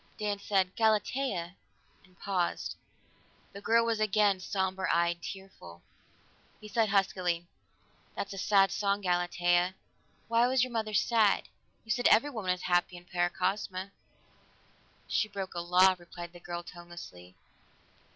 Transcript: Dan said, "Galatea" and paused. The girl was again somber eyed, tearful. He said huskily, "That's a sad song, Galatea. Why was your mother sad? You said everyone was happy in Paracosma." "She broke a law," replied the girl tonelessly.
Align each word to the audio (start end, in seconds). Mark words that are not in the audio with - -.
Dan 0.17 0.39
said, 0.39 0.75
"Galatea" 0.75 1.55
and 2.03 2.17
paused. 2.17 2.75
The 3.53 3.61
girl 3.61 3.85
was 3.85 3.99
again 3.99 4.39
somber 4.39 4.89
eyed, 4.89 5.21
tearful. 5.21 5.83
He 6.59 6.67
said 6.67 6.89
huskily, 6.89 7.45
"That's 8.15 8.33
a 8.33 8.39
sad 8.39 8.71
song, 8.71 9.01
Galatea. 9.01 9.75
Why 10.27 10.47
was 10.47 10.63
your 10.63 10.73
mother 10.73 10.95
sad? 10.95 11.49
You 11.85 11.91
said 11.91 12.07
everyone 12.07 12.45
was 12.49 12.63
happy 12.63 12.97
in 12.97 13.05
Paracosma." 13.05 13.91
"She 15.07 15.27
broke 15.27 15.53
a 15.53 15.59
law," 15.61 15.95
replied 15.99 16.33
the 16.33 16.39
girl 16.39 16.63
tonelessly. 16.63 17.35